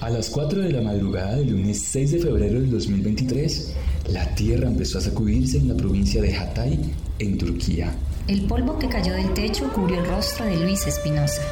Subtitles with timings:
[0.00, 3.74] A las 4 de la madrugada del lunes 6 de febrero del 2023,
[4.10, 6.78] la tierra empezó a sacudirse en la provincia de Hatay,
[7.20, 7.94] en Turquía.
[8.26, 11.42] El polvo que cayó del techo cubrió el rostro de Luis Espinosa.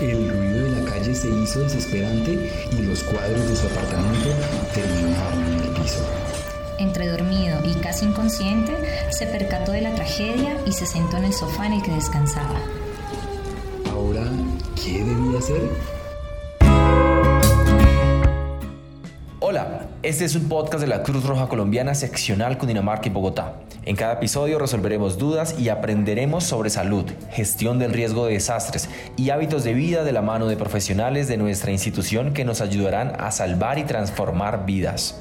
[0.00, 4.28] El ruido de la calle se hizo desesperante y los cuadros de su apartamento
[4.74, 6.04] terminaron en el piso.
[6.80, 8.72] Entre dormido y casi inconsciente,
[9.10, 12.60] se percató de la tragedia y se sentó en el sofá en el que descansaba.
[13.90, 14.24] Ahora,
[14.74, 16.01] ¿qué debía hacer?
[19.52, 23.56] Hola, este es un podcast de la Cruz Roja Colombiana seccional Cundinamarca y Bogotá.
[23.84, 28.88] En cada episodio resolveremos dudas y aprenderemos sobre salud, gestión del riesgo de desastres
[29.18, 33.12] y hábitos de vida de la mano de profesionales de nuestra institución que nos ayudarán
[33.18, 35.20] a salvar y transformar vidas.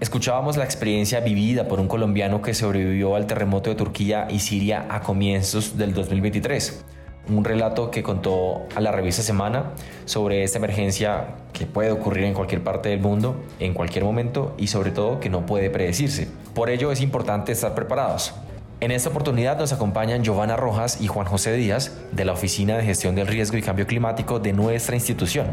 [0.00, 4.86] Escuchábamos la experiencia vivida por un colombiano que sobrevivió al terremoto de Turquía y Siria
[4.88, 6.82] a comienzos del 2023
[7.28, 9.70] un relato que contó a la revista Semana
[10.04, 14.66] sobre esta emergencia que puede ocurrir en cualquier parte del mundo, en cualquier momento y
[14.66, 16.28] sobre todo que no puede predecirse.
[16.54, 18.34] Por ello es importante estar preparados.
[18.80, 22.84] En esta oportunidad nos acompañan Giovanna Rojas y Juan José Díaz de la Oficina de
[22.84, 25.46] Gestión del Riesgo y Cambio Climático de nuestra institución.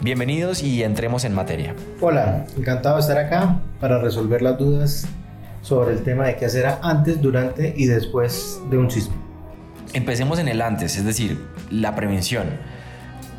[0.00, 1.76] Bienvenidos y entremos en materia.
[2.00, 5.06] Hola, encantado de estar acá para resolver las dudas
[5.62, 9.23] sobre el tema de qué hacer antes, durante y después de un sismo.
[9.94, 12.48] Empecemos en el antes, es decir, la prevención.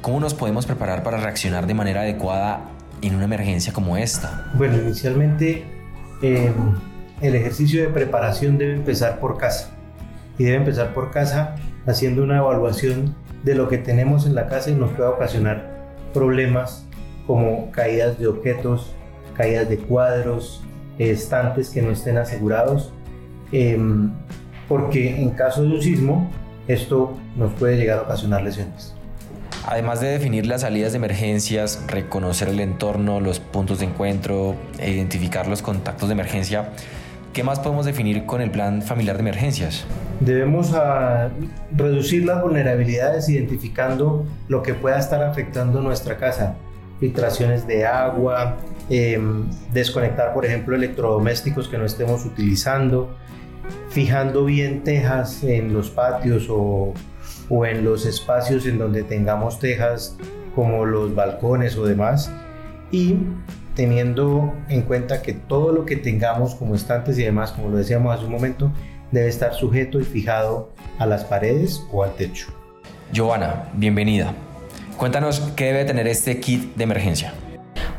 [0.02, 2.61] ¿Cómo nos podemos preparar para reaccionar de manera adecuada
[3.02, 4.53] en una emergencia como esta?
[4.56, 5.66] Bueno, inicialmente
[6.22, 6.53] em,
[7.20, 9.72] el ejercicio de preparación debe empezar por casa.
[10.38, 11.56] Y debe empezar por casa
[11.88, 16.88] haciendo una evaluación de lo que tenemos en la casa y nos puede ocasionar problemas
[17.28, 18.95] como caídas de objetos,
[19.33, 20.64] caídas de cuadros,
[21.00, 22.94] estantes que no estén asegurados.
[23.52, 24.09] Em,
[24.70, 26.31] porque en caso de un sismo
[26.67, 28.95] esto nos puede llegar a ocasionar lesiones.
[29.67, 35.47] Además de definir las salidas de emergencias, reconocer el entorno, los puntos de encuentro identificar
[35.47, 36.69] los contactos de emergencia,
[37.33, 39.86] ¿qué más podemos definir con el plan familiar de emergencias?
[40.20, 41.30] Debemos ah,
[41.76, 46.55] reducir las vulnerabilidades identificando lo que pueda estar afectando nuestra casa,
[46.99, 48.58] filtraciones de agua,
[48.89, 53.15] em, desconectar por ejemplo electrodomésticos que no estemos utilizando,
[53.89, 56.93] fijando bien tejas en los patios o,
[57.65, 60.17] en los espacios en donde tengamos tejas
[60.55, 62.31] como los balcones o demás
[62.92, 63.15] y
[63.76, 68.15] teniendo en cuenta que todo lo que tengamos como estantes y demás, como lo decíamos
[68.15, 68.71] hace un momento,
[69.11, 72.47] debe estar sujeto y fijado a las paredes o al techo.
[73.11, 74.33] Giovanna, bienvenida.
[74.97, 77.33] Cuéntanos qué debe tener este kit de emergencia.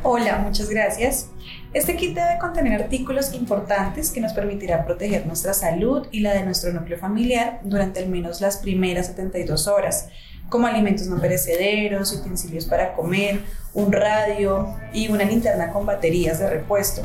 [0.03, 1.29] Hola, muchas gracias.
[1.73, 6.43] Este kit debe contener artículos importantes que nos permitirá proteger nuestra salud y la de
[6.43, 10.09] nuestro núcleo familiar durante al menos las primeras 72 horas,
[10.49, 13.41] como alimentos no perecederos, utensilios para comer,
[13.73, 17.01] un radio y una linterna con baterías de repuesto.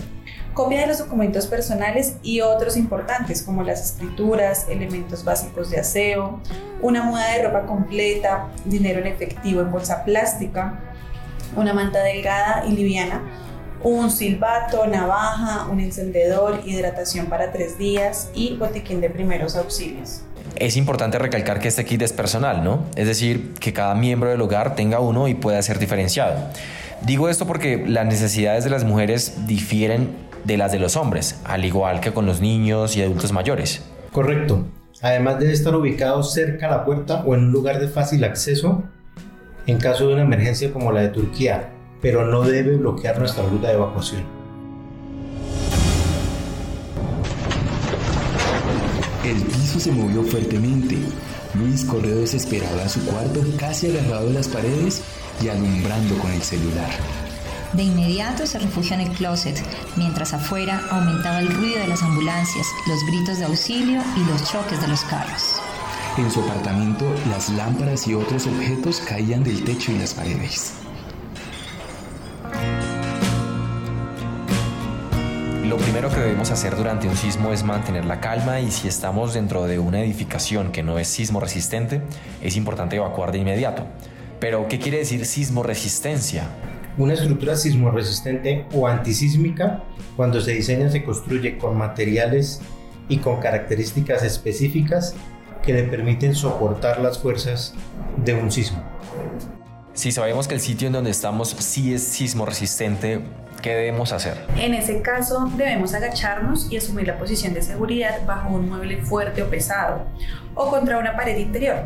[0.53, 6.41] Copia de los documentos personales y otros importantes como las escrituras, elementos básicos de aseo,
[6.83, 10.92] una muda de ropa completa, dinero en efectivo en bolsa plástica,
[11.57, 13.23] una manta delgada y liviana,
[13.83, 20.23] un silbato, navaja, un encendedor, hidratación para tres días y botiquín de primeros auxilios.
[20.57, 22.85] Es importante recalcar que este kit es personal, ¿no?
[22.95, 26.37] Es decir, que cada miembro del hogar tenga uno y pueda ser diferenciado.
[27.03, 30.11] Digo esto porque las necesidades de las mujeres difieren
[30.45, 33.83] de las de los hombres, al igual que con los niños y adultos mayores.
[34.13, 34.67] Correcto.
[35.01, 38.85] Además debe estar ubicado cerca a la puerta o en un lugar de fácil acceso
[39.67, 43.69] en caso de una emergencia como la de Turquía, pero no debe bloquear nuestra ruta
[43.69, 44.23] de evacuación.
[49.25, 50.97] El piso se movió fuertemente.
[51.55, 55.03] Luis corrió desesperado a su cuarto, casi agarrado a las paredes
[55.41, 56.91] y alumbrando con el celular.
[57.73, 59.57] De inmediato se refugió en el closet,
[59.97, 64.81] mientras afuera aumentaba el ruido de las ambulancias, los gritos de auxilio y los choques
[64.81, 65.63] de los carros.
[66.19, 70.75] En su apartamento, las lámparas y otros objetos caían del techo y las paredes.
[75.67, 79.33] Lo primero que debemos hacer durante un sismo es mantener la calma y si estamos
[79.33, 82.03] dentro de una edificación que no es sismo resistente,
[82.43, 83.87] es importante evacuar de inmediato.
[84.39, 86.45] Pero, ¿qué quiere decir sismo resistencia?
[86.99, 89.83] Una estructura sismo resistente o antisísmica,
[90.15, 92.61] cuando se diseña, se construye con materiales
[93.09, 95.15] y con características específicas
[95.63, 97.75] que le permiten soportar las fuerzas
[98.17, 98.83] de un sismo.
[99.95, 103.23] Si sabemos que el sitio en donde estamos sí es sismo resistente,
[103.63, 104.45] ¿Qué debemos hacer?
[104.57, 109.41] En ese caso, debemos agacharnos y asumir la posición de seguridad bajo un mueble fuerte
[109.41, 110.05] o pesado
[110.57, 111.77] o contra una pared interior.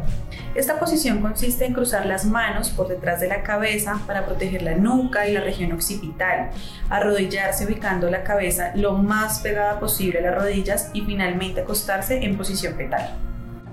[0.54, 4.74] Esta posición consiste en cruzar las manos por detrás de la cabeza para proteger la
[4.74, 6.48] nuca y la región occipital,
[6.88, 12.38] arrodillarse ubicando la cabeza lo más pegada posible a las rodillas y finalmente acostarse en
[12.38, 13.18] posición fetal.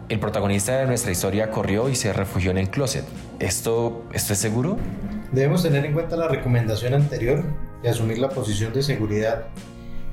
[0.10, 3.06] El protagonista de nuestra historia corrió y se refugió en el closet.
[3.40, 4.78] ¿Esto, esto es seguro?
[5.32, 7.44] Debemos tener en cuenta la recomendación anterior
[7.84, 9.46] y asumir la posición de seguridad.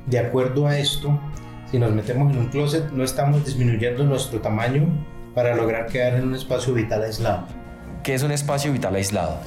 [0.07, 1.19] De acuerdo a esto,
[1.71, 4.87] si nos metemos en un closet no estamos disminuyendo nuestro tamaño
[5.35, 7.47] para lograr quedar en un espacio vital aislado.
[8.05, 9.39] ¿Qué es un espacio vital aislado?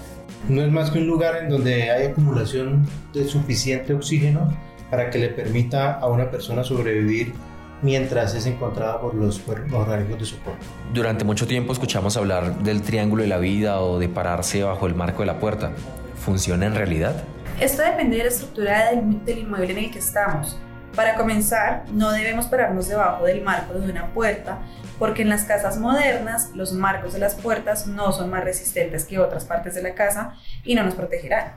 [0.50, 4.54] No es más que un lugar en donde hay acumulación de suficiente oxígeno
[4.92, 7.34] para que le permita a una persona sobrevivir
[7.84, 10.58] mientras es encontrada por los organismos de socorro.
[10.94, 14.96] Durante mucho tiempo escuchamos hablar del triángulo de la vida o de pararse bajo el
[14.96, 15.72] marco de la puerta.
[16.16, 17.24] ¿Funciona en realidad?
[17.60, 20.58] Esto depende de la estructura del, del inmueble en el que estamos.
[20.96, 24.60] Para comenzar, no debemos pararnos debajo del marco de una puerta,
[25.00, 29.18] porque en las casas modernas los marcos de las puertas no son más resistentes que
[29.20, 31.54] otras partes de la casa y no nos protegerán.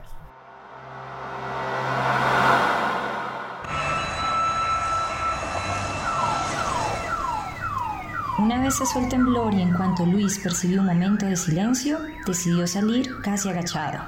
[8.47, 12.65] Una vez cesó el temblor y en cuanto Luis percibió un momento de silencio, decidió
[12.65, 14.05] salir casi agachado.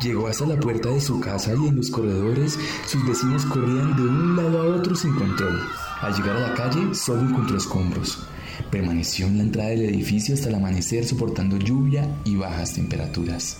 [0.00, 4.02] Llegó hasta la puerta de su casa y en los corredores sus vecinos corrían de
[4.02, 5.60] un lado a otro sin control.
[6.00, 8.26] Al llegar a la calle solo encontró escombros.
[8.70, 13.58] Permaneció en la entrada del edificio hasta el amanecer soportando lluvia y bajas temperaturas.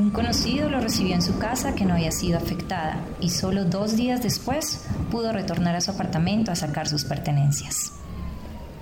[0.00, 3.94] Un conocido lo recibió en su casa que no había sido afectada y solo dos
[3.94, 7.92] días después pudo retornar a su apartamento a sacar sus pertenencias.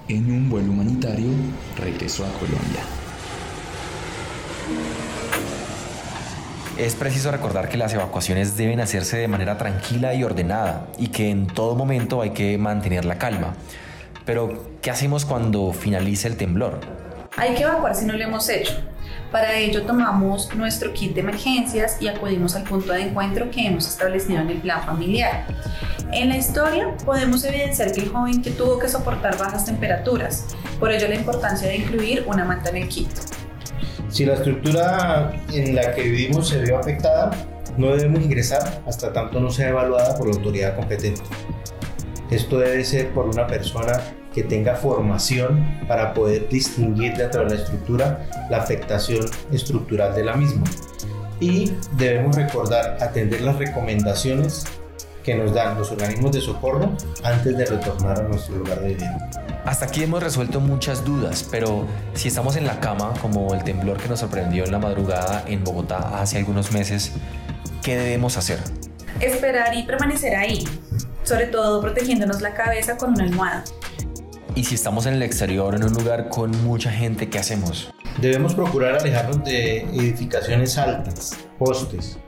[0.09, 1.29] En un vuelo humanitario
[1.77, 2.81] regresó a Colombia.
[6.79, 11.29] Es preciso recordar que las evacuaciones deben hacerse de manera tranquila y ordenada y que
[11.29, 13.53] en todo momento hay que mantener la calma.
[14.25, 16.81] Pero, ¿qué hacemos cuando finalice el temblor?
[17.37, 18.73] Hay que evacuar si no lo hemos hecho.
[19.31, 23.87] Para ello tomamos nuestro kit de emergencias y acudimos al punto de encuentro que hemos
[23.87, 25.45] establecido en el plan familiar.
[26.13, 30.47] En la historia podemos evidenciar que el joven que tuvo que soportar bajas temperaturas,
[30.81, 33.11] por ello la importancia de incluir una manta en el kit.
[34.09, 37.31] Si la estructura en la que vivimos se vio afectada,
[37.77, 41.21] no debemos ingresar hasta tanto no sea evaluada por la autoridad competente.
[42.31, 44.01] Esto debe ser por una persona
[44.33, 50.37] que tenga formación para poder distinguir dentro de la estructura la afectación estructural de la
[50.37, 50.65] misma.
[51.39, 54.65] Y debemos recordar atender las recomendaciones
[55.29, 56.91] que nos dan los organismos de socorro
[57.23, 59.31] antes de retornar a nuestro lugar de vida.
[59.67, 63.99] Hasta aquí hemos resuelto muchas dudas, pero si estamos en la cama, como el temblor
[63.99, 67.13] que nos sorprendió en la madrugada en Bogotá hace algunos meses,
[67.83, 68.59] ¿qué debemos hacer?
[69.21, 70.67] Esperar y permanecer ahí,
[71.25, 73.65] sobre todo protegiéndonos la cabeza con una almohada.
[74.55, 77.93] Y si estamos en el exterior, en un lugar con mucha gente, ¿qué hacemos?
[78.19, 82.19] Debemos procurar alejarnos de edificaciones altas, postes,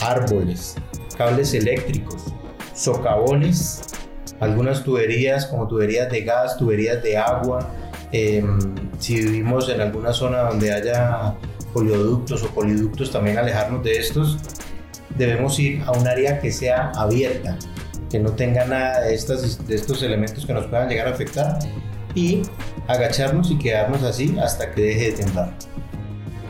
[0.00, 0.74] árboles,
[1.18, 2.32] cables eléctricos,
[2.76, 3.82] socavones,
[4.40, 7.68] algunas tuberías como tuberías de gas, tuberías de agua.
[8.12, 8.58] Em,
[8.98, 11.34] si vivimos en alguna zona donde haya
[11.72, 14.38] polioductos o poliductos, también alejarnos de estos.
[15.16, 17.58] Debemos ir a un área que sea abierta,
[18.10, 21.58] que no tenga nada de, estas, de estos elementos que nos puedan llegar a afectar
[22.14, 22.42] y
[22.86, 25.52] agacharnos y quedarnos así hasta que deje de temblar.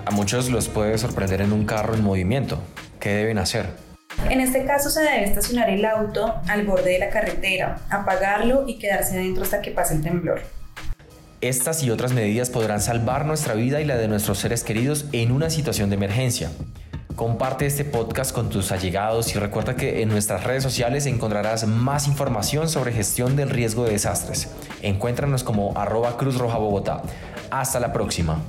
[0.04, 2.60] A muchos los puede sorprender en un carro en movimiento.
[3.00, 3.86] ¿Qué deben hacer?
[4.30, 8.78] En este caso se debe estacionar el auto al borde de la carretera, apagarlo y
[8.78, 10.40] quedarse adentro hasta que pase el temblor.
[11.40, 15.32] Estas y otras medidas podrán salvar nuestra vida y la de nuestros seres queridos en
[15.32, 16.50] una situación de emergencia.
[17.14, 22.08] Comparte este podcast con tus allegados y recuerda que en nuestras redes sociales encontrarás más
[22.08, 24.48] información sobre gestión del riesgo de desastres.
[24.82, 27.02] Encuéntranos como arroba Cruz Roja Bogotá.
[27.50, 28.42] Hasta la próxima.